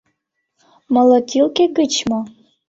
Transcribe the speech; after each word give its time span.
Молотилке 0.93 1.63
гыч 1.77 1.93
мо? 2.09 2.19